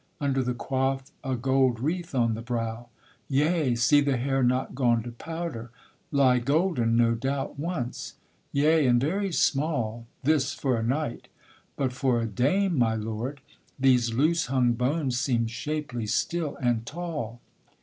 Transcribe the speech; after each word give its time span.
Under 0.19 0.41
the 0.41 0.55
coif 0.55 1.11
a 1.23 1.35
gold 1.35 1.79
wreath 1.79 2.15
on 2.15 2.33
the 2.33 2.41
brow, 2.41 2.87
Yea, 3.29 3.75
see 3.75 4.01
the 4.01 4.17
hair 4.17 4.41
not 4.41 4.73
gone 4.73 5.03
to 5.03 5.11
powder, 5.11 5.69
lie, 6.11 6.39
Golden, 6.39 6.97
no 6.97 7.13
doubt, 7.13 7.59
once: 7.59 8.15
yea, 8.51 8.87
and 8.87 8.99
very 8.99 9.31
small, 9.31 10.07
This 10.23 10.55
for 10.55 10.75
a 10.75 10.81
knight; 10.81 11.27
but 11.75 11.93
for 11.93 12.19
a 12.19 12.25
dame, 12.25 12.79
my 12.79 12.95
lord, 12.95 13.41
These 13.77 14.11
loose 14.15 14.47
hung 14.47 14.73
bones 14.73 15.19
seem 15.19 15.45
shapely 15.45 16.07
still, 16.07 16.55
and 16.55 16.83
tall. 16.83 17.39